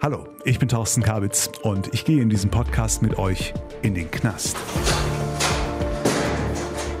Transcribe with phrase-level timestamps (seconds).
[0.00, 3.52] Hallo, ich bin Thorsten Kabitz und ich gehe in diesem Podcast mit euch
[3.82, 4.56] in den Knast.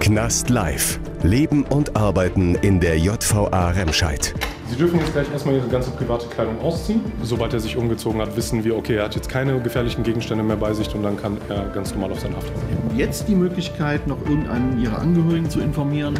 [0.00, 0.98] Knast Live.
[1.22, 4.34] Leben und Arbeiten in der JVA Remscheid.
[4.68, 7.00] Sie dürfen jetzt gleich erstmal Ihre ganze private Kleidung ausziehen.
[7.22, 10.56] Sobald er sich umgezogen hat, wissen wir, okay, er hat jetzt keine gefährlichen Gegenstände mehr
[10.56, 12.98] bei sich und dann kann er ganz normal auf seinen Haftraum gehen.
[12.98, 16.18] Jetzt die Möglichkeit, noch irgendeinen Ihrer Angehörigen zu informieren.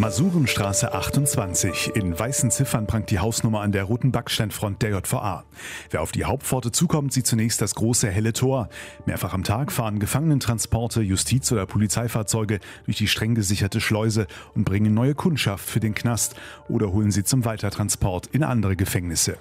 [0.00, 1.94] Masurenstraße 28.
[1.94, 5.44] In weißen Ziffern prangt die Hausnummer an der roten Backsteinfront der JVA.
[5.90, 8.70] Wer auf die Hauptpforte zukommt, sieht zunächst das große helle Tor.
[9.04, 14.94] Mehrfach am Tag fahren Gefangenentransporte, Justiz- oder Polizeifahrzeuge durch die streng gesicherte Schleuse und bringen
[14.94, 16.34] neue Kundschaft für den Knast
[16.70, 19.36] oder holen sie zum Weitertransport in andere Gefängnisse.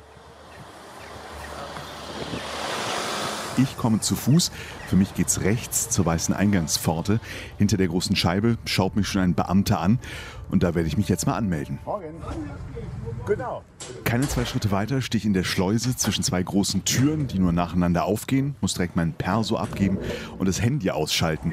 [3.61, 4.51] Ich komme zu Fuß.
[4.87, 7.19] Für mich geht's rechts zur weißen Eingangspforte.
[7.57, 9.99] Hinter der großen Scheibe schaut mich schon ein Beamter an.
[10.49, 11.77] Und da werde ich mich jetzt mal anmelden.
[11.83, 12.13] Morgen.
[13.27, 13.63] Genau.
[14.05, 17.51] Keine zwei Schritte weiter stehe ich in der Schleuse zwischen zwei großen Türen, die nur
[17.51, 19.97] nacheinander aufgehen, muss direkt mein Perso abgeben
[20.37, 21.51] und das Handy ausschalten.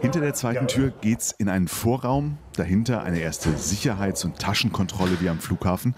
[0.00, 5.28] Hinter der zweiten Tür geht's in einen Vorraum, dahinter eine erste Sicherheits- und Taschenkontrolle wie
[5.28, 5.94] am Flughafen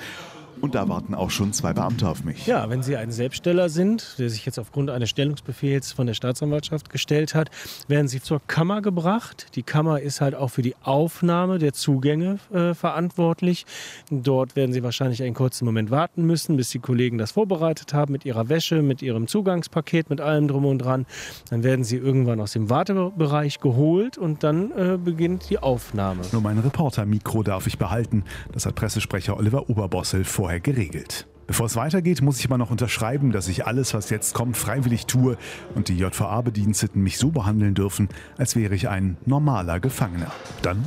[0.60, 2.46] und da warten auch schon zwei Beamte auf mich.
[2.46, 6.90] Ja, wenn Sie ein Selbststeller sind, der sich jetzt aufgrund eines Stellungsbefehls von der Staatsanwaltschaft
[6.90, 7.50] gestellt hat,
[7.86, 9.46] werden Sie zur Kammer gebracht.
[9.54, 13.66] Die Kammer ist halt auch für die Aufnahme der Zugänge äh, verantwortlich.
[14.10, 18.12] Dort werden Sie wahrscheinlich einen kurzen Moment warten müssen, bis die Kollegen das vorbereitet haben
[18.12, 21.06] mit ihrer Wäsche, mit ihrem Zugangspaket, mit allem drum und dran.
[21.50, 26.22] Dann werden Sie irgendwann aus dem Wartebereich geholt und dann äh, beginnt die Aufnahme.
[26.32, 28.24] Nur mein Reporter-Mikro darf ich behalten.
[28.52, 31.26] Das hat Pressesprecher Oliver Oberbossel vor vorher geregelt.
[31.46, 35.04] Bevor es weitergeht, muss ich aber noch unterschreiben, dass ich alles, was jetzt kommt, freiwillig
[35.04, 35.36] tue
[35.74, 40.32] und die JVA-Bediensteten mich so behandeln dürfen, als wäre ich ein normaler Gefangener.
[40.62, 40.86] Dann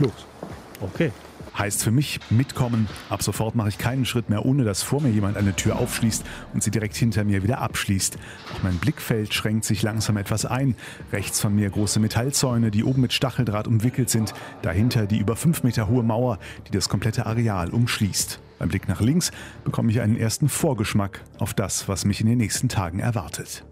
[0.00, 0.26] los.
[0.80, 1.12] Okay.
[1.58, 2.88] Heißt für mich mitkommen.
[3.10, 6.24] Ab sofort mache ich keinen Schritt mehr, ohne dass vor mir jemand eine Tür aufschließt
[6.54, 8.16] und sie direkt hinter mir wieder abschließt.
[8.54, 10.76] Auch mein Blickfeld schränkt sich langsam etwas ein.
[11.12, 14.34] Rechts von mir große Metallzäune, die oben mit Stacheldraht umwickelt sind.
[14.62, 16.38] Dahinter die über fünf Meter hohe Mauer,
[16.68, 18.40] die das komplette Areal umschließt.
[18.58, 19.30] Beim Blick nach links
[19.64, 23.64] bekomme ich einen ersten Vorgeschmack auf das, was mich in den nächsten Tagen erwartet.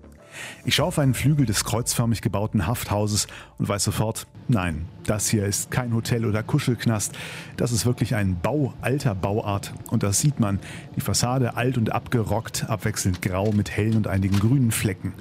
[0.65, 3.27] Ich schaue auf einen Flügel des kreuzförmig gebauten Hafthauses
[3.59, 7.15] und weiß sofort, nein, das hier ist kein Hotel oder Kuschelknast.
[7.57, 10.59] Das ist wirklich ein Bau alter Bauart und das sieht man.
[10.97, 15.13] Die Fassade alt und abgerockt, abwechselnd grau mit hellen und einigen grünen Flecken.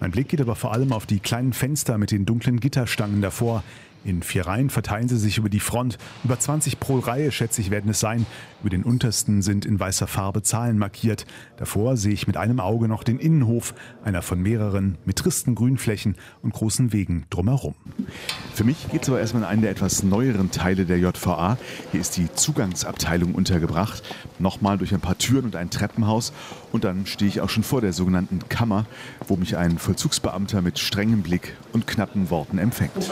[0.00, 3.62] Mein Blick geht aber vor allem auf die kleinen Fenster mit den dunklen Gitterstangen davor,
[4.04, 5.98] in vier Reihen verteilen sie sich über die Front.
[6.24, 8.26] Über 20 pro Reihe, schätze ich, werden es sein.
[8.60, 11.26] Über den untersten sind in weißer Farbe Zahlen markiert.
[11.56, 16.16] Davor sehe ich mit einem Auge noch den Innenhof, einer von mehreren, mit tristen Grünflächen
[16.42, 17.74] und großen Wegen drumherum.
[18.54, 21.56] Für mich geht es aber erstmal in einen der etwas neueren Teile der JVA.
[21.92, 24.02] Hier ist die Zugangsabteilung untergebracht.
[24.38, 26.32] Nochmal durch ein paar Türen und ein Treppenhaus.
[26.72, 28.86] Und dann stehe ich auch schon vor der sogenannten Kammer,
[29.28, 33.10] wo mich ein Vollzugsbeamter mit strengem Blick und knappen Worten empfängt.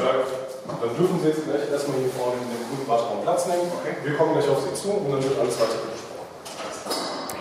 [0.66, 3.66] Dann dürfen Sie jetzt gleich erstmal hier vorne in dem grünen Warteraum Platz nehmen.
[3.74, 3.98] Okay.
[4.02, 5.91] Wir kommen gleich auf Sie zu und dann wird alles weiter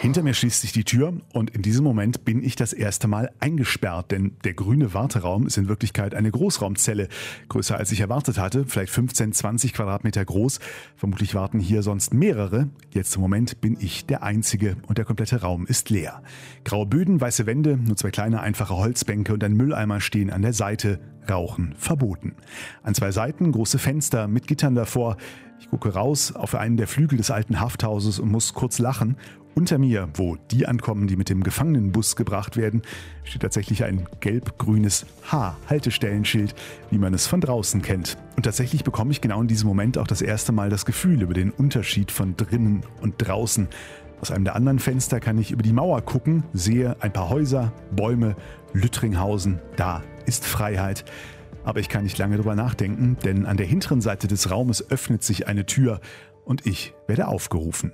[0.01, 3.29] hinter mir schließt sich die Tür und in diesem Moment bin ich das erste Mal
[3.39, 7.07] eingesperrt, denn der grüne Warteraum ist in Wirklichkeit eine Großraumzelle,
[7.49, 10.59] größer als ich erwartet hatte, vielleicht 15, 20 Quadratmeter groß.
[10.95, 12.69] Vermutlich warten hier sonst mehrere.
[12.89, 16.23] Jetzt im Moment bin ich der Einzige und der komplette Raum ist leer.
[16.63, 20.53] Graue Böden, weiße Wände, nur zwei kleine einfache Holzbänke und ein Mülleimer stehen an der
[20.53, 20.99] Seite.
[21.29, 22.33] Rauchen verboten.
[22.81, 25.17] An zwei Seiten große Fenster mit Gittern davor.
[25.59, 29.15] Ich gucke raus auf einen der Flügel des alten Hafthauses und muss kurz lachen.
[29.53, 32.83] Unter mir, wo die ankommen, die mit dem Gefangenenbus gebracht werden,
[33.25, 36.55] steht tatsächlich ein gelb-grünes H-Haltestellenschild,
[36.89, 38.17] wie man es von draußen kennt.
[38.37, 41.33] Und tatsächlich bekomme ich genau in diesem Moment auch das erste Mal das Gefühl über
[41.33, 43.67] den Unterschied von drinnen und draußen.
[44.21, 47.73] Aus einem der anderen Fenster kann ich über die Mauer gucken, sehe ein paar Häuser,
[47.91, 48.37] Bäume,
[48.71, 51.03] Lüttringhausen, da ist Freiheit.
[51.65, 55.23] Aber ich kann nicht lange drüber nachdenken, denn an der hinteren Seite des Raumes öffnet
[55.23, 55.99] sich eine Tür
[56.45, 57.91] und ich werde aufgerufen.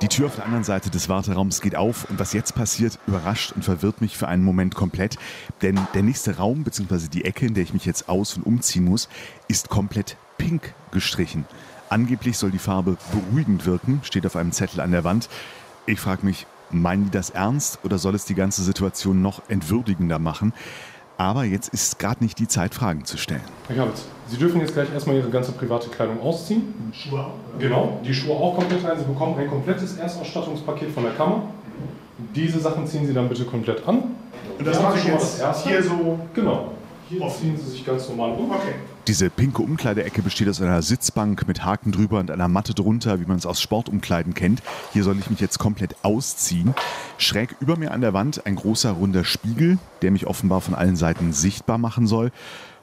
[0.00, 3.50] Die Tür auf der anderen Seite des Warteraums geht auf und was jetzt passiert, überrascht
[3.50, 5.16] und verwirrt mich für einen Moment komplett.
[5.60, 7.08] Denn der nächste Raum bzw.
[7.08, 9.08] die Ecke, in der ich mich jetzt aus- und umziehen muss,
[9.48, 11.46] ist komplett pink gestrichen.
[11.88, 15.28] Angeblich soll die Farbe beruhigend wirken, steht auf einem Zettel an der Wand.
[15.84, 20.20] Ich frage mich, meinen die das ernst oder soll es die ganze Situation noch entwürdigender
[20.20, 20.52] machen?
[21.18, 23.42] Aber jetzt ist gerade nicht die Zeit, Fragen zu stellen.
[23.66, 26.92] Herr Kabitz, Sie dürfen jetzt gleich erstmal Ihre ganze private Kleidung ausziehen.
[26.92, 27.32] Schuhe auch?
[27.58, 28.96] Genau, die Schuhe auch komplett rein.
[28.96, 31.42] Sie bekommen ein komplettes Erstausstattungspaket von der Kammer.
[32.36, 34.14] Diese Sachen ziehen Sie dann bitte komplett an.
[34.58, 36.20] Und das mache ich jetzt hier so?
[36.34, 36.72] Genau.
[37.08, 38.50] Hier ziehen Sie sich ganz normal um.
[38.52, 38.74] Okay.
[39.08, 43.24] Diese pinke Umkleideecke besteht aus einer Sitzbank mit Haken drüber und einer Matte drunter, wie
[43.24, 44.62] man es aus Sportumkleiden kennt.
[44.92, 46.74] Hier soll ich mich jetzt komplett ausziehen.
[47.16, 50.94] Schräg über mir an der Wand ein großer runder Spiegel, der mich offenbar von allen
[50.94, 52.32] Seiten sichtbar machen soll.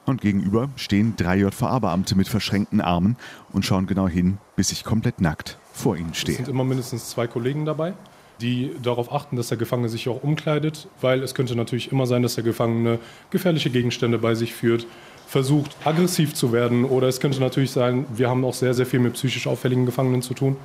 [0.04, 3.16] Und gegenüber stehen drei JVA-Beamte mit verschränkten Armen
[3.52, 6.38] und schauen genau hin, bis ich komplett nackt vor ihnen stehe.
[6.38, 7.94] Es sind immer mindestens zwei Kollegen dabei
[8.40, 12.22] die darauf achten, dass der Gefangene sich auch umkleidet, weil es könnte natürlich immer sein,
[12.22, 12.98] dass der Gefangene
[13.30, 14.86] gefährliche Gegenstände bei sich führt,
[15.26, 19.00] versucht aggressiv zu werden oder es könnte natürlich sein, wir haben auch sehr, sehr viel
[19.00, 20.56] mit psychisch auffälligen Gefangenen zu tun.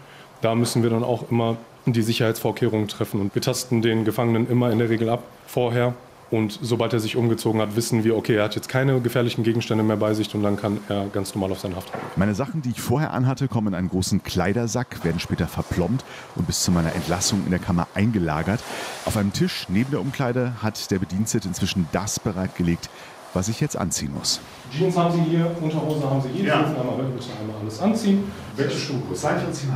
[0.42, 4.72] Da müssen wir dann auch immer die Sicherheitsvorkehrungen treffen und wir tasten den Gefangenen immer
[4.72, 5.94] in der Regel ab vorher
[6.32, 9.84] und sobald er sich umgezogen hat, wissen wir, okay, er hat jetzt keine gefährlichen Gegenstände
[9.84, 12.00] mehr bei sich und dann kann er ganz normal auf seinen Haftraum.
[12.16, 16.06] Meine Sachen, die ich vorher anhatte, kommen in einen großen Kleidersack, werden später verplombt
[16.36, 18.62] und bis zu meiner Entlassung in der Kammer eingelagert.
[19.04, 22.90] Auf einem Tisch neben der Umkleide hat der Bedienstete inzwischen das bereitgelegt,
[23.34, 24.40] was ich jetzt anziehen muss.
[24.72, 26.46] Jeans haben Sie hier, Unterhose haben Sie hier.
[26.46, 26.58] Ja.
[26.60, 28.32] Sie dürfen einmal, bitte einmal alles anziehen.
[28.56, 29.02] Welche Schuhe?
[29.14, 29.72] Seite und ziehen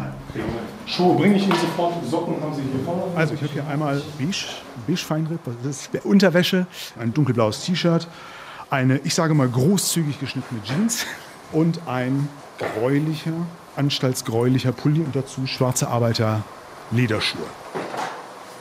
[0.86, 1.94] Schuhe bringe ich Ihnen sofort.
[2.10, 3.04] Socken haben Sie hier vorne.
[3.16, 4.46] Also ich habe hier einmal beige,
[4.88, 6.68] beige Feinripp, das ist Unterwäsche,
[7.00, 8.08] ein dunkelblaues T-Shirt,
[8.70, 11.06] eine, ich sage mal, großzügig geschnittene Jeans
[11.52, 13.34] und ein gräulicher,
[13.76, 17.46] anstaltsgräulicher Pulli und dazu schwarze Arbeiter-Lederschuhe.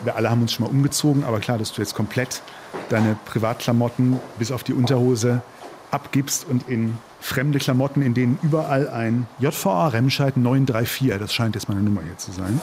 [0.05, 2.43] Wir alle haben uns schon mal umgezogen, aber klar, dass du jetzt komplett
[2.91, 5.43] deine Privatklamotten bis auf die Unterhose
[5.91, 11.69] abgibst und in fremde Klamotten, in denen überall ein JVA Remscheid 934, das scheint jetzt
[11.69, 12.61] meine Nummer hier zu sein,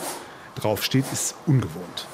[0.55, 2.07] draufsteht, ist ungewohnt.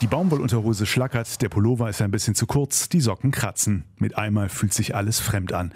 [0.00, 3.84] Die Baumwollunterhose schlackert, der Pullover ist ein bisschen zu kurz, die Socken kratzen.
[3.96, 5.72] Mit einmal fühlt sich alles fremd an.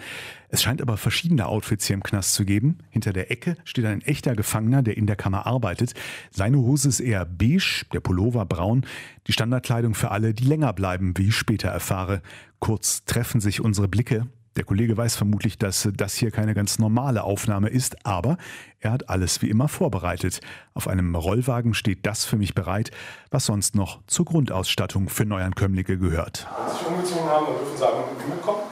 [0.49, 2.79] Es scheint aber verschiedene Outfits hier im Knast zu geben.
[2.89, 5.93] Hinter der Ecke steht ein echter Gefangener, der in der Kammer arbeitet.
[6.31, 8.85] Seine Hose ist eher beige, der Pullover braun.
[9.27, 12.21] Die Standardkleidung für alle, die länger bleiben, wie ich später erfahre.
[12.59, 14.27] Kurz treffen sich unsere Blicke.
[14.59, 18.37] Der Kollege weiß vermutlich, dass das hier keine ganz normale Aufnahme ist, aber
[18.81, 20.41] er hat alles wie immer vorbereitet.
[20.73, 22.91] Auf einem Rollwagen steht das für mich bereit,
[23.31, 26.45] was sonst noch zur Grundausstattung für Neuankömmlinge gehört.
[26.67, 28.68] Sie sich umgezogen dann dürfen Sie einmal mitkommen.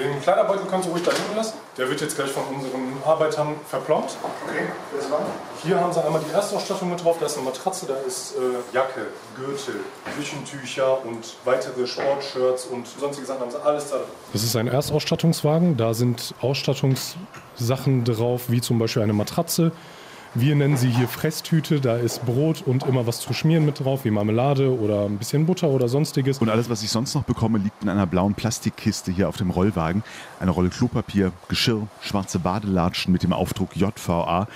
[0.00, 1.54] Den Kleiderbeutel kannst du ruhig da liegen lassen.
[1.76, 4.16] Der wird jetzt gleich von unseren Arbeitern verplombt.
[4.48, 4.64] Okay,
[4.96, 5.20] das war.
[5.62, 7.18] Hier haben sie einmal die Erstausstattung mit drauf.
[7.20, 9.80] Da ist eine Matratze, da ist äh, Jacke, Gürtel,
[10.16, 14.06] Küchentücher und weitere Sportshirts und sonstige Sachen haben sie alles da drin.
[14.32, 15.76] Das ist ein Erstausstattungswagen.
[15.76, 19.72] Da sind Ausstattungssachen drauf, wie zum Beispiel eine Matratze,
[20.34, 21.80] wir nennen sie hier Fresstüte.
[21.80, 25.46] Da ist Brot und immer was zu schmieren mit drauf, wie Marmelade oder ein bisschen
[25.46, 26.38] Butter oder sonstiges.
[26.38, 29.50] Und alles, was ich sonst noch bekomme, liegt in einer blauen Plastikkiste hier auf dem
[29.50, 30.04] Rollwagen.
[30.38, 34.46] Eine Rolle Klopapier, Geschirr, schwarze Badelatschen mit dem Aufdruck JVA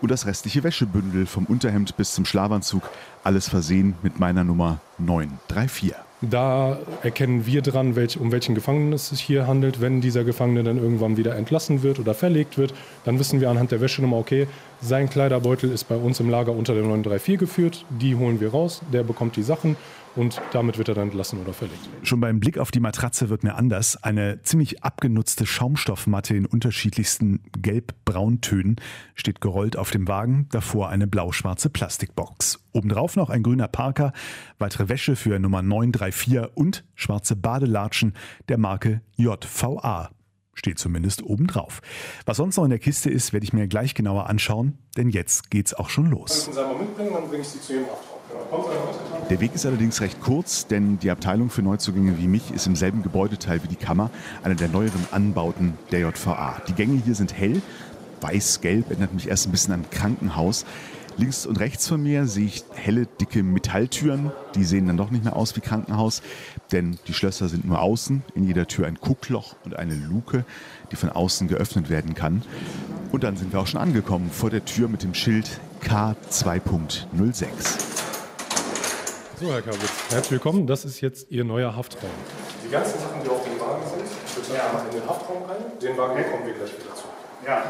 [0.00, 2.88] und das restliche Wäschebündel vom Unterhemd bis zum Schlafanzug.
[3.24, 6.05] Alles versehen mit meiner Nummer 934.
[6.22, 9.82] Da erkennen wir dran, welch, um welchen Gefangenen es sich hier handelt.
[9.82, 12.72] Wenn dieser Gefangene dann irgendwann wieder entlassen wird oder verlegt wird,
[13.04, 14.46] dann wissen wir anhand der Wäschenummer, okay,
[14.80, 17.84] sein Kleiderbeutel ist bei uns im Lager unter der 934 geführt.
[17.90, 19.76] Die holen wir raus, der bekommt die Sachen
[20.16, 21.78] und damit wird er dann entlassen oder verlegt.
[22.02, 24.02] Schon beim Blick auf die Matratze wird mir anders.
[24.02, 28.76] Eine ziemlich abgenutzte Schaumstoffmatte in unterschiedlichsten gelb-brauntönen
[29.14, 32.60] steht gerollt auf dem Wagen, davor eine blau-schwarze Plastikbox.
[32.72, 34.12] Obendrauf noch ein grüner Parker,
[34.58, 38.14] weitere Wäsche für Nummer 934 und schwarze Badelatschen
[38.48, 40.10] der Marke JVA.
[40.54, 41.82] Steht zumindest obendrauf.
[42.24, 45.50] Was sonst noch in der Kiste ist, werde ich mir gleich genauer anschauen, denn jetzt
[45.50, 46.46] geht's auch schon los.
[46.46, 48.15] Sie einmal mitbringen, dann bringe ich Sie zu Ihrem Auftrag.
[49.30, 52.76] Der Weg ist allerdings recht kurz, denn die Abteilung für Neuzugänge wie mich ist im
[52.76, 54.10] selben Gebäudeteil wie die Kammer,
[54.44, 56.62] einer der neueren Anbauten der JVA.
[56.68, 57.60] Die Gänge hier sind hell,
[58.20, 60.64] weiß-gelb, erinnert mich erst ein bisschen an ein Krankenhaus.
[61.18, 64.32] Links und rechts von mir sehe ich helle, dicke Metalltüren.
[64.54, 66.22] Die sehen dann doch nicht mehr aus wie Krankenhaus,
[66.72, 68.22] denn die Schlösser sind nur außen.
[68.34, 70.44] In jeder Tür ein Guckloch und eine Luke,
[70.92, 72.42] die von außen geöffnet werden kann.
[73.12, 77.95] Und dann sind wir auch schon angekommen vor der Tür mit dem Schild K2.06.
[79.38, 80.66] So, Herr Kabitz, herzlich willkommen.
[80.66, 82.08] Das ist jetzt Ihr neuer Haftraum.
[82.66, 84.82] Die ganzen Sachen, die auf dem Wagen sind, bitte ja.
[84.82, 85.58] in den Haftraum rein.
[85.82, 87.04] Den Wagen kommen wir gleich wieder zu.
[87.46, 87.62] Ja.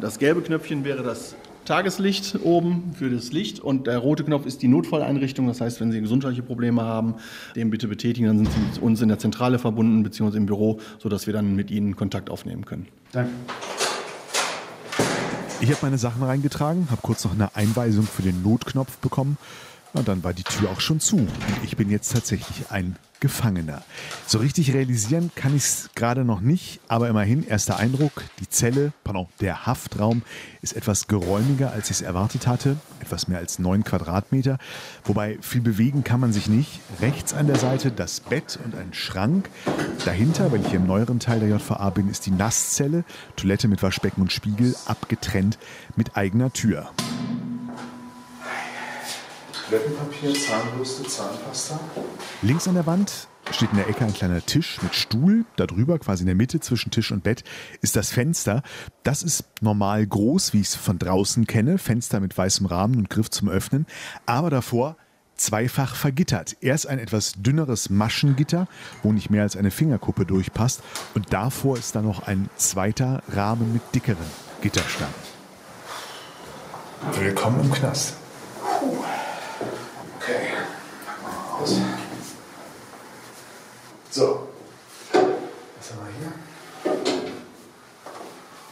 [0.00, 4.62] Das gelbe Knöpfchen wäre das Tageslicht oben für das Licht und der rote Knopf ist
[4.62, 5.48] die Notfalleinrichtung.
[5.48, 7.16] Das heißt, wenn Sie gesundheitliche Probleme haben,
[7.56, 10.36] den bitte betätigen, dann sind Sie mit uns in der Zentrale verbunden bzw.
[10.36, 12.86] im Büro, sodass wir dann mit Ihnen Kontakt aufnehmen können.
[13.10, 13.32] Danke.
[15.60, 19.38] Ich habe meine Sachen reingetragen, habe kurz noch eine Einweisung für den Notknopf bekommen
[19.94, 21.16] Und dann war die Tür auch schon zu.
[21.16, 21.30] Und
[21.64, 23.82] ich bin jetzt tatsächlich ein Gefangener.
[24.26, 28.92] So richtig realisieren kann ich es gerade noch nicht, aber immerhin, erster Eindruck, die Zelle,
[29.02, 30.22] pardon, der Haftraum
[30.62, 32.76] ist etwas geräumiger, als ich es erwartet hatte.
[33.00, 34.58] Etwas mehr als neun Quadratmeter.
[35.04, 36.80] Wobei viel bewegen kann man sich nicht.
[37.00, 39.48] Rechts an der Seite das Bett und ein Schrank.
[40.04, 43.04] Dahinter, wenn ich hier im neueren Teil der JVA bin, ist die Nasszelle,
[43.34, 45.58] Toilette mit Waschbecken und Spiegel, abgetrennt
[45.96, 46.90] mit eigener Tür.
[49.68, 51.78] Toilettenpapier, Zahnbürste, Zahnpasta.
[52.42, 55.44] Links an der Wand steht in der Ecke ein kleiner Tisch mit Stuhl.
[55.56, 57.44] Darüber, quasi in der Mitte zwischen Tisch und Bett,
[57.82, 58.62] ist das Fenster.
[59.02, 61.76] Das ist normal groß, wie ich es von draußen kenne.
[61.76, 63.86] Fenster mit weißem Rahmen und Griff zum Öffnen.
[64.24, 64.96] Aber davor
[65.36, 66.56] zweifach vergittert.
[66.60, 68.68] Erst ein etwas dünneres Maschengitter,
[69.02, 70.82] wo nicht mehr als eine Fingerkuppe durchpasst.
[71.14, 74.16] Und davor ist dann noch ein zweiter Rahmen mit dickeren
[74.62, 75.14] Gitterstangen.
[77.18, 78.14] Willkommen im Knast.
[78.80, 79.04] Puh.
[80.20, 80.50] Okay,
[81.22, 81.76] mal aus.
[84.10, 84.48] So,
[85.12, 86.32] was haben wir hier?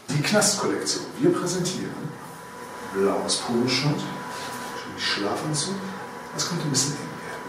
[0.09, 1.05] Die Knastkollektion.
[1.19, 2.07] Wir präsentieren
[2.97, 4.01] blaues Poloshirt,
[4.99, 5.75] Schlafanzug.
[6.35, 7.45] Das könnte ein bisschen eng werden,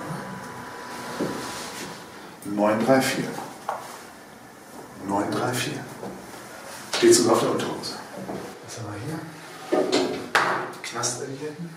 [2.56, 2.63] oder?
[2.77, 3.25] 934.
[5.08, 5.74] 934.
[6.98, 7.94] Steht sogar auf der Unterhose.
[8.65, 9.20] Was haben wir hier?
[10.82, 11.70] Knastetiketten.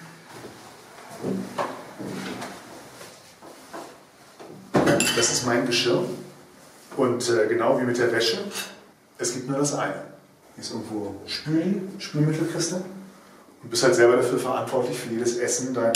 [5.21, 6.03] Das ist mein Geschirr.
[6.97, 8.39] Und äh, genau wie mit der Wäsche,
[9.19, 10.03] es gibt nur das eine.
[10.55, 12.77] Hier ist irgendwo Spülen, Spülmittelkiste.
[13.63, 15.93] Und bist halt selber dafür verantwortlich, für jedes Essen dein,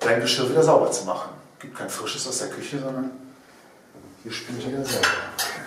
[0.00, 1.28] dein Geschirr wieder sauber zu machen.
[1.58, 3.10] Gibt kein frisches aus der Küche, sondern
[4.22, 5.08] hier spült jeder selber.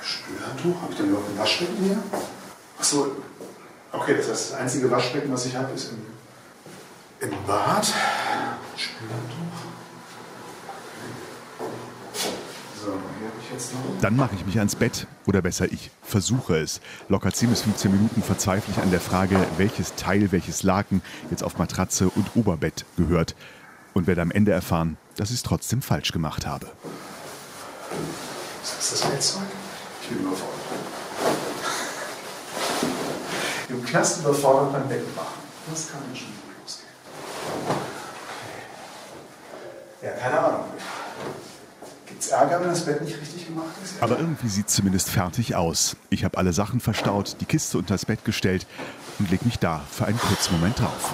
[0.01, 2.03] Spülhandtuch, habe ich da überhaupt ein Waschbecken hier?
[2.79, 3.17] Achso,
[3.91, 7.85] okay, das heißt, das einzige Waschbecken, was ich habe, ist im, im Bad.
[8.75, 9.69] Spülhandtuch.
[11.59, 11.67] So, hier
[11.99, 12.68] habe ich jetzt noch.
[14.01, 16.81] Dann mache ich mich ans Bett, oder besser, ich versuche es.
[17.07, 21.43] Locker 10 bis 15 Minuten verzweifle ich an der Frage, welches Teil, welches Laken jetzt
[21.43, 23.35] auf Matratze und Oberbett gehört.
[23.93, 26.67] Und werde am Ende erfahren, dass ich es trotzdem falsch gemacht habe.
[28.61, 29.43] Was ist das Werkzeug?
[30.03, 30.59] Ich bin überfordert.
[33.69, 35.39] Im Knast überfordert beim Bett machen.
[35.69, 36.89] Das kann ja schon gut losgehen.
[40.01, 40.05] Okay.
[40.05, 40.63] Ja, keine Ahnung.
[42.19, 43.93] Gibt es Ärger, wenn das Bett nicht richtig gemacht ist?
[44.03, 45.95] Aber irgendwie sieht es zumindest fertig aus.
[46.09, 48.67] Ich habe alle Sachen verstaut, die Kiste unter das Bett gestellt
[49.19, 51.13] und leg mich da für einen kurzen Moment drauf.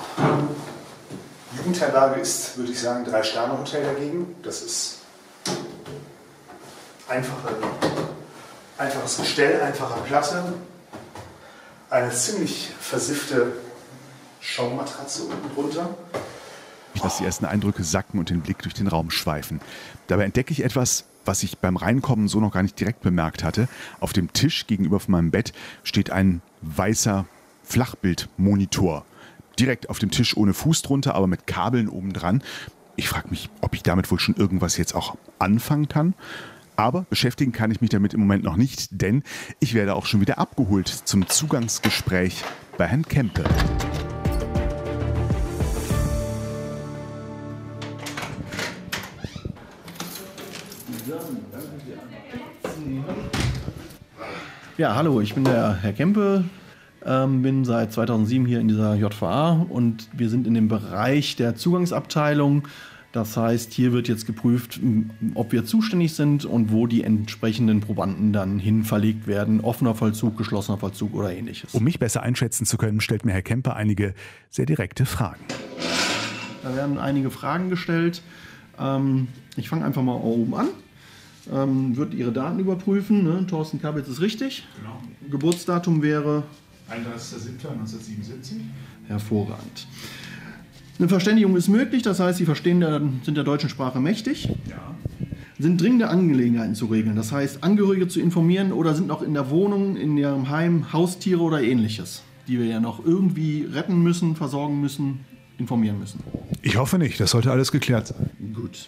[1.57, 4.35] Jugendherberge ist, würde ich sagen, ein Drei-Sterne-Hotel dagegen.
[4.41, 4.97] Das ist
[7.07, 7.55] einfache,
[8.79, 10.53] einfaches Gestell, einfacher Platte,
[11.91, 13.51] eine ziemlich versiffte
[14.41, 15.87] Schaummatratze unten drunter.
[17.05, 19.61] Lasse die ersten Eindrücke sacken und den Blick durch den Raum schweifen.
[20.07, 23.67] Dabei entdecke ich etwas, was ich beim Reinkommen so noch gar nicht direkt bemerkt hatte.
[23.99, 27.27] Auf dem Tisch gegenüber von meinem Bett steht ein weißer
[27.63, 29.05] Flachbildmonitor.
[29.59, 32.41] Direkt auf dem Tisch ohne Fuß drunter, aber mit Kabeln obendran.
[32.95, 36.15] Ich frage mich, ob ich damit wohl schon irgendwas jetzt auch anfangen kann.
[36.75, 39.21] Aber beschäftigen kann ich mich damit im Moment noch nicht, denn
[39.59, 42.43] ich werde auch schon wieder abgeholt zum Zugangsgespräch
[42.79, 43.43] bei Herrn Kempe.
[54.77, 56.43] Ja, hallo, ich bin der Herr Kempe,
[57.05, 61.55] ähm, bin seit 2007 hier in dieser JVA und wir sind in dem Bereich der
[61.55, 62.67] Zugangsabteilung.
[63.11, 64.79] Das heißt, hier wird jetzt geprüft,
[65.35, 69.61] ob wir zuständig sind und wo die entsprechenden Probanden dann hin verlegt werden.
[69.61, 71.73] Offener Vollzug, geschlossener Vollzug oder ähnliches.
[71.75, 74.15] Um mich besser einschätzen zu können, stellt mir Herr Kempe einige
[74.49, 75.45] sehr direkte Fragen.
[76.63, 78.23] Da werden einige Fragen gestellt.
[78.79, 80.67] Ähm, ich fange einfach mal oben an.
[81.53, 83.23] Ähm, wird Ihre Daten überprüfen.
[83.23, 83.45] Ne?
[83.47, 84.67] Thorsten Kabitz ist richtig.
[84.79, 85.01] Genau.
[85.29, 86.43] Geburtsdatum wäre
[86.89, 88.59] 31.07.1977.
[89.07, 89.87] hervorragend.
[90.97, 94.49] Eine Verständigung ist möglich, das heißt, Sie verstehen der, sind der deutschen Sprache mächtig.
[94.69, 94.95] Ja.
[95.59, 99.49] Sind dringende Angelegenheiten zu regeln, das heißt, Angehörige zu informieren oder sind noch in der
[99.49, 104.79] Wohnung, in Ihrem Heim Haustiere oder ähnliches, die wir ja noch irgendwie retten müssen, versorgen
[104.79, 105.21] müssen,
[105.57, 106.19] informieren müssen.
[106.61, 108.29] Ich hoffe nicht, das sollte alles geklärt sein.
[108.53, 108.87] Gut.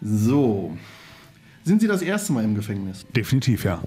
[0.00, 0.76] So.
[1.68, 3.04] Sind Sie das erste Mal im Gefängnis?
[3.14, 3.82] Definitiv, ja.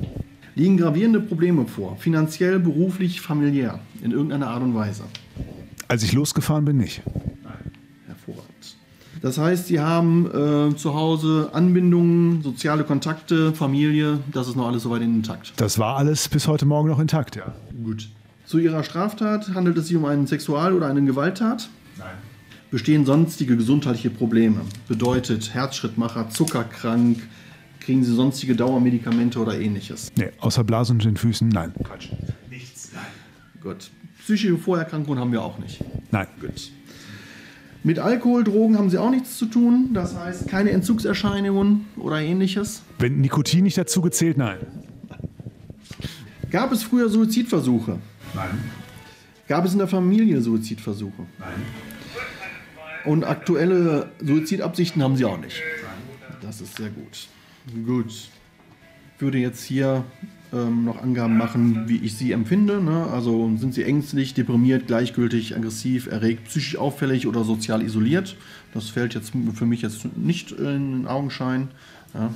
[0.54, 5.02] Liegen gravierende Probleme vor, finanziell, beruflich, familiär, in irgendeiner Art und Weise?
[5.88, 7.02] Als ich losgefahren bin, nicht.
[8.06, 8.78] Hervorragend.
[9.24, 14.84] Das heißt, Sie haben äh, zu Hause Anbindungen, soziale Kontakte, Familie, das ist noch alles
[14.84, 15.54] soweit intakt.
[15.56, 17.52] Das war alles bis heute Morgen noch intakt, ja.
[17.84, 18.10] Gut.
[18.46, 21.68] Zu Ihrer Straftat handelt es sich um eine Sexual- oder eine Gewalttat?
[21.98, 22.10] Nein.
[22.70, 24.62] Bestehen sonstige gesundheitliche Probleme?
[24.88, 27.18] Bedeutet Herzschrittmacher, zuckerkrank,
[27.82, 30.12] kriegen Sie sonstige Dauermedikamente oder ähnliches?
[30.16, 31.74] Nee, außer Blasen und den Füßen, nein.
[31.84, 32.10] Quatsch.
[32.50, 33.04] Nichts, nein.
[33.62, 33.92] Gut.
[34.20, 35.84] Psychische Vorerkrankungen haben wir auch nicht.
[36.12, 36.28] Nein.
[36.40, 36.72] Gut.
[37.84, 39.90] Mit Alkohol, Drogen haben Sie auch nichts zu tun.
[39.94, 42.84] Das heißt, keine Entzugserscheinungen oder ähnliches.
[43.00, 44.60] Wenn Nikotin nicht dazu gezählt, nein.
[46.52, 47.98] Gab es früher Suizidversuche?
[48.36, 48.60] Nein.
[49.48, 51.26] Gab es in der Familie Suizidversuche?
[51.40, 51.50] Nein.
[53.06, 55.60] Und aktuelle Suizidabsichten haben Sie auch nicht?
[56.42, 57.28] Das ist sehr gut.
[57.86, 58.30] Gut.
[59.16, 60.04] Ich würde jetzt hier
[60.52, 62.82] ähm, noch Angaben machen, wie ich Sie empfinde.
[62.82, 63.06] Ne?
[63.08, 68.36] Also sind Sie ängstlich, deprimiert, gleichgültig, aggressiv, erregt, psychisch auffällig oder sozial isoliert?
[68.74, 71.70] Das fällt jetzt für mich jetzt nicht in den Augenschein.
[72.16, 72.34] Ja?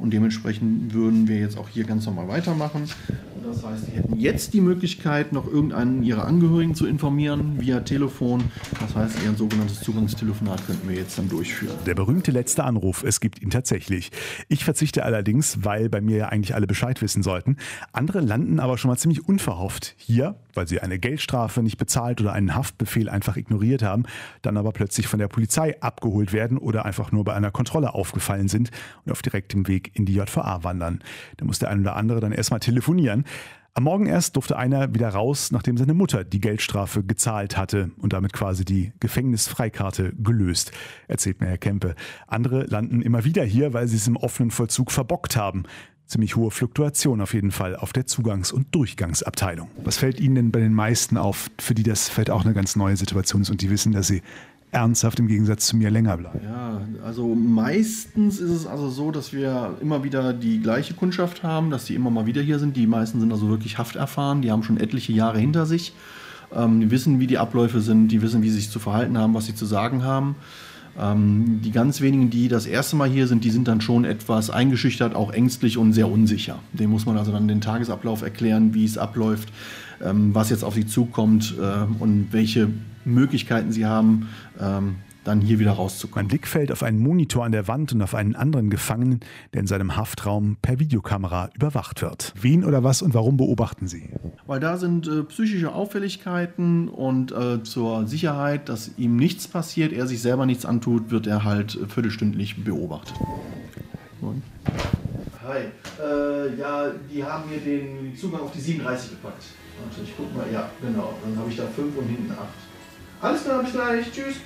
[0.00, 2.88] Und dementsprechend würden wir jetzt auch hier ganz normal weitermachen.
[3.44, 8.44] Das heißt, Sie hätten jetzt die Möglichkeit, noch irgendeinen Ihrer Angehörigen zu informieren via Telefon.
[8.80, 11.76] Das heißt, Ihr sogenanntes Zugangstelefonat könnten wir jetzt dann durchführen.
[11.86, 14.10] Der berühmte letzte Anruf, es gibt ihn tatsächlich.
[14.48, 17.56] Ich verzichte allerdings, weil bei mir ja eigentlich alle Bescheid wissen sollten.
[17.92, 22.32] Andere landen aber schon mal ziemlich unverhofft hier, weil sie eine Geldstrafe nicht bezahlt oder
[22.32, 24.04] einen Haftbefehl einfach ignoriert haben,
[24.42, 28.48] dann aber plötzlich von der Polizei abgeholt werden oder einfach nur bei einer Kontrolle aufgefallen
[28.48, 28.70] sind
[29.04, 31.00] und auf direktem Weg in die JVA wandern.
[31.36, 33.24] Da muss der ein oder andere dann erstmal telefonieren.
[33.72, 38.12] Am Morgen erst durfte einer wieder raus, nachdem seine Mutter die Geldstrafe gezahlt hatte und
[38.12, 40.72] damit quasi die Gefängnisfreikarte gelöst,
[41.06, 41.94] erzählt mir Herr Kempe.
[42.26, 45.62] Andere landen immer wieder hier, weil sie es im offenen Vollzug verbockt haben.
[46.06, 49.70] Ziemlich hohe Fluktuation auf jeden Fall auf der Zugangs- und Durchgangsabteilung.
[49.84, 52.74] Was fällt Ihnen denn bei den meisten auf, für die das vielleicht auch eine ganz
[52.74, 54.22] neue Situation ist und die wissen, dass sie
[54.72, 56.40] ernsthaft im Gegensatz zu mir länger bleiben.
[56.44, 61.70] Ja, also meistens ist es also so, dass wir immer wieder die gleiche Kundschaft haben,
[61.70, 62.76] dass die immer mal wieder hier sind.
[62.76, 65.92] Die meisten sind also wirklich hafterfahren, die haben schon etliche Jahre hinter sich.
[66.54, 69.34] Ähm, die wissen, wie die Abläufe sind, die wissen, wie sie sich zu verhalten haben,
[69.34, 70.36] was sie zu sagen haben.
[70.98, 74.50] Ähm, die ganz wenigen, die das erste Mal hier sind, die sind dann schon etwas
[74.50, 76.58] eingeschüchtert, auch ängstlich und sehr unsicher.
[76.72, 79.50] Dem muss man also dann den Tagesablauf erklären, wie es abläuft,
[80.00, 82.68] was jetzt auf sie zukommt äh, und welche
[83.04, 84.28] Möglichkeiten sie haben,
[84.60, 86.24] ähm, dann hier wieder rauszukommen.
[86.24, 89.20] Mein Blick fällt auf einen Monitor an der Wand und auf einen anderen Gefangenen,
[89.52, 92.32] der in seinem Haftraum per Videokamera überwacht wird.
[92.40, 94.10] Wen oder was und warum beobachten Sie?
[94.46, 100.06] Weil da sind äh, psychische Auffälligkeiten und äh, zur Sicherheit, dass ihm nichts passiert, er
[100.06, 103.16] sich selber nichts antut, wird er halt viertelstündlich beobachtet.
[104.20, 104.42] Und?
[105.46, 105.66] Hi.
[106.00, 109.44] Äh, ja, die haben mir den Zugang auf die 37 gepackt.
[109.82, 110.46] Warte, ich guck mal.
[110.52, 111.14] Ja, genau.
[111.22, 112.38] Dann habe ich da 5 und hinten 8.
[113.20, 114.10] Alles klar, bis gleich.
[114.10, 114.36] Tschüss.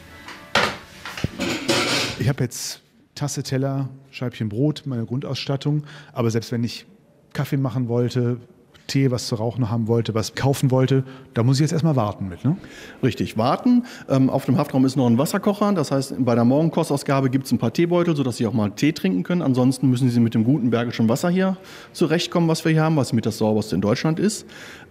[2.18, 2.80] Ich habe jetzt
[3.14, 5.84] Tasse, Teller, Scheibchen Brot, meine Grundausstattung.
[6.12, 6.86] Aber selbst wenn ich
[7.32, 8.38] Kaffee machen wollte,
[8.86, 12.28] Tee, was zu rauchen haben wollte, was kaufen wollte, da muss ich jetzt erstmal warten
[12.28, 12.44] mit.
[12.44, 12.56] Ne?
[13.02, 13.84] Richtig, warten.
[14.08, 15.72] Ähm, auf dem Haftraum ist noch ein Wasserkocher.
[15.72, 18.92] Das heißt, bei der Morgenkostausgabe gibt es ein paar Teebeutel, sodass Sie auch mal Tee
[18.92, 19.42] trinken können.
[19.42, 21.56] Ansonsten müssen Sie mit dem guten Bergischen Wasser hier
[21.92, 24.46] zurechtkommen, was wir hier haben, was mit das sauberste in Deutschland ist.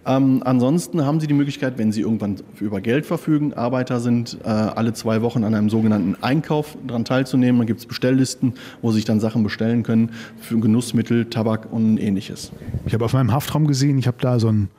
[0.06, 4.48] Ähm, ansonsten haben Sie die Möglichkeit, wenn Sie irgendwann über Geld verfügen, Arbeiter sind, äh,
[4.48, 7.60] alle zwei Wochen an einem sogenannten Einkauf daran teilzunehmen.
[7.60, 11.98] Da gibt es Bestelllisten, wo Sie sich dann Sachen bestellen können für Genussmittel, Tabak und
[11.98, 12.52] ähnliches.
[12.86, 14.70] Ich habe auf meinem Haftraum gesehen, ich habe da so einen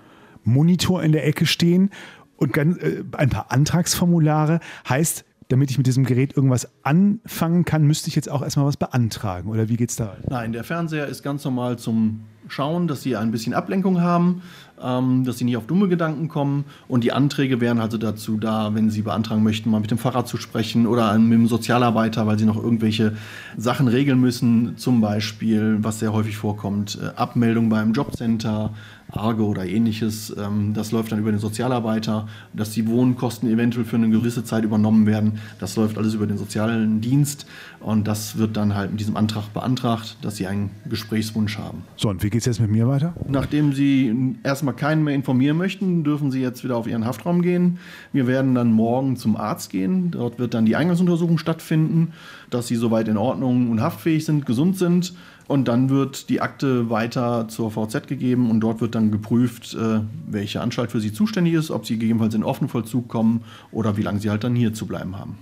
[0.44, 1.90] Monitor in der Ecke stehen
[2.38, 4.60] und äh, ein paar Antragsformulare.
[4.88, 8.78] Heißt, damit ich mit diesem Gerät irgendwas anfangen kann, müsste ich jetzt auch erstmal was
[8.78, 10.18] beantragen oder wie geht es da?
[10.28, 14.44] Nein, der Fernseher ist ganz normal zum Schauen, dass Sie ein bisschen Ablenkung haben,
[14.82, 18.76] ähm, dass Sie nicht auf dumme Gedanken kommen und die Anträge wären also dazu da,
[18.76, 22.38] wenn Sie beantragen möchten, mal mit dem Fahrrad zu sprechen oder mit dem Sozialarbeiter, weil
[22.38, 23.16] Sie noch irgendwelche
[23.58, 28.74] Sachen regeln müssen, zum Beispiel, was sehr häufig vorkommt, äh, Abmeldung beim Jobcenter,
[29.16, 30.36] Arge oder ähnliches.
[30.38, 34.64] Ähm, das läuft dann über den Sozialarbeiter, dass die Wohnkosten eventuell für eine gewisse Zeit
[34.64, 35.40] übernommen werden.
[35.60, 37.46] Das läuft alles über den sozialen Dienst
[37.80, 41.84] und das wird dann halt mit diesem Antrag beantragt, dass Sie einen Gesprächswunsch haben.
[41.98, 43.14] So, und wie geht es jetzt mit mir weiter?
[43.28, 47.78] Nachdem Sie erstmal keinen mehr informieren möchten, dürfen Sie jetzt wieder auf Ihren Haftraum gehen.
[48.12, 50.12] Wir werden dann morgen zum Arzt gehen.
[50.12, 52.14] Dort wird dann die Eingangsuntersuchung stattfinden,
[52.50, 55.14] dass Sie soweit in Ordnung und haftfähig sind, gesund sind.
[55.48, 60.02] Und dann wird die Akte weiter zur VZ gegeben und dort wird dann geprüft, äh,
[60.28, 64.02] welche Anstalt für Sie zuständig ist, ob Sie gegebenenfalls in offenen Vollzug kommen oder wie
[64.02, 65.38] lange Sie halt dann hier zu bleiben haben.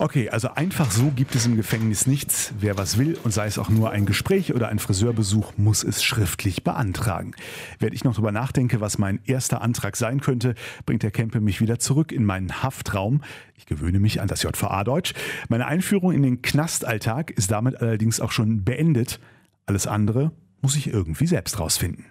[0.00, 2.54] Okay, also einfach so gibt es im Gefängnis nichts.
[2.60, 6.04] Wer was will und sei es auch nur ein Gespräch oder ein Friseurbesuch, muss es
[6.04, 7.32] schriftlich beantragen.
[7.80, 10.54] Während ich noch darüber nachdenke, was mein erster Antrag sein könnte,
[10.86, 13.22] bringt der Camper mich wieder zurück in meinen Haftraum.
[13.56, 15.14] Ich gewöhne mich an das JVA-Deutsch.
[15.48, 19.18] Meine Einführung in den Knastalltag ist damit allerdings auch schon beendet.
[19.66, 20.30] Alles andere
[20.60, 22.04] muss ich irgendwie selbst rausfinden.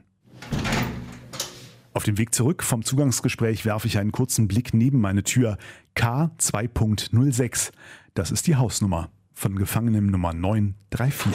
[1.98, 5.58] Auf dem Weg zurück vom Zugangsgespräch werfe ich einen kurzen Blick neben meine Tür.
[5.98, 7.72] K2.06.
[8.14, 11.34] Das ist die Hausnummer von Gefangenem Nummer 934.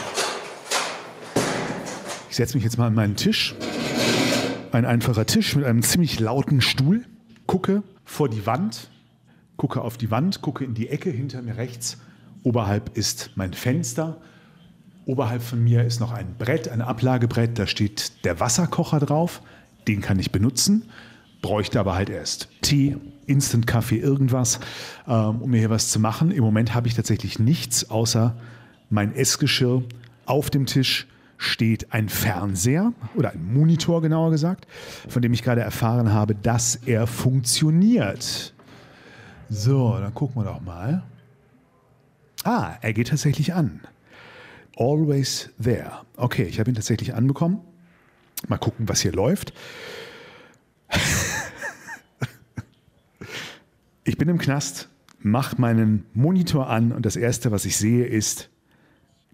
[2.29, 3.55] Ich setze mich jetzt mal an meinen Tisch.
[4.71, 7.05] Ein einfacher Tisch mit einem ziemlich lauten Stuhl.
[7.45, 8.89] Gucke vor die Wand,
[9.57, 11.97] gucke auf die Wand, gucke in die Ecke hinter mir rechts.
[12.43, 14.21] Oberhalb ist mein Fenster.
[15.05, 17.59] Oberhalb von mir ist noch ein Brett, ein Ablagebrett.
[17.59, 19.41] Da steht der Wasserkocher drauf.
[19.89, 20.89] Den kann ich benutzen.
[21.43, 24.59] Bräuchte aber halt erst Tee, Instant-Kaffee, irgendwas,
[25.07, 26.31] ähm, um mir hier was zu machen.
[26.31, 28.35] Im Moment habe ich tatsächlich nichts außer
[28.89, 29.83] mein Essgeschirr
[30.25, 34.67] auf dem Tisch steht ein Fernseher oder ein Monitor genauer gesagt,
[35.09, 38.53] von dem ich gerade erfahren habe, dass er funktioniert.
[39.49, 41.03] So, dann gucken wir doch mal.
[42.45, 43.81] Ah, er geht tatsächlich an.
[44.77, 45.91] Always there.
[46.15, 47.59] Okay, ich habe ihn tatsächlich anbekommen.
[48.47, 49.53] Mal gucken, was hier läuft.
[54.03, 54.89] ich bin im Knast,
[55.19, 58.49] mache meinen Monitor an und das Erste, was ich sehe, ist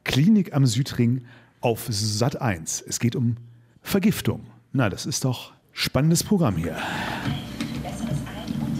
[0.03, 1.25] Klinik am Südring
[1.61, 2.81] auf Sat 1.
[2.81, 3.37] Es geht um
[3.81, 4.47] Vergiftung.
[4.71, 6.77] Na, das ist doch spannendes Programm hier.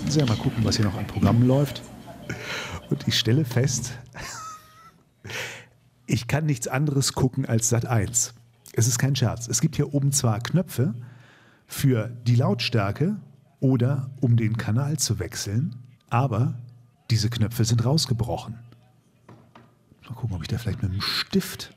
[0.08, 1.82] So, mal gucken, was hier noch an Programmen läuft.
[2.90, 3.98] Und ich stelle fest,
[6.06, 8.34] ich kann nichts anderes gucken als Sat 1.
[8.74, 9.48] Es ist kein Scherz.
[9.48, 10.94] Es gibt hier oben zwar Knöpfe
[11.68, 13.18] für die Lautstärke
[13.60, 15.76] oder um den Kanal zu wechseln,
[16.10, 16.56] aber
[17.10, 18.58] diese Knöpfe sind rausgebrochen.
[20.08, 21.74] Mal gucken, ob ich da vielleicht mit einem Stift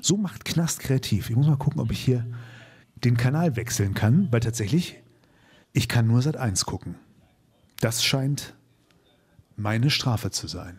[0.00, 1.30] so macht Knast kreativ.
[1.30, 2.26] Ich muss mal gucken, ob ich hier
[2.96, 4.96] den Kanal wechseln kann, weil tatsächlich,
[5.72, 6.96] ich kann nur seit 1 gucken.
[7.80, 8.54] Das scheint
[9.56, 10.78] meine Strafe zu sein.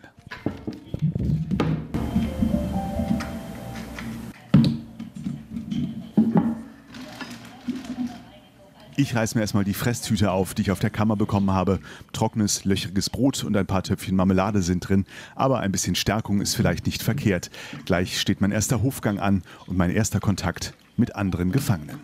[8.96, 11.80] Ich reiß mir erstmal die Fresstüte auf, die ich auf der Kammer bekommen habe.
[12.12, 15.04] Trockenes, löchriges Brot und ein paar Töpfchen Marmelade sind drin.
[15.34, 17.50] Aber ein bisschen Stärkung ist vielleicht nicht verkehrt.
[17.86, 21.98] Gleich steht mein erster Hofgang an und mein erster Kontakt mit anderen Gefangenen.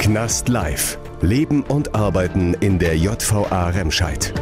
[0.00, 0.98] Knast Live.
[1.20, 4.32] Leben und Arbeiten in der JVA Remscheid.